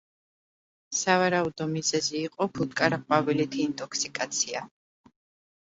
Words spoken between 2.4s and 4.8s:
ფუტკარა ყვავილით ინტოქსიკაცია.